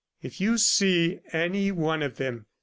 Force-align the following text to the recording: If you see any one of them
If 0.23 0.41
you 0.41 0.57
see 0.57 1.19
any 1.31 1.71
one 1.71 2.01
of 2.01 2.17
them 2.17 2.47